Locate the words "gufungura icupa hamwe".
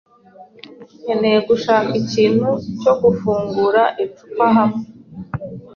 3.01-4.83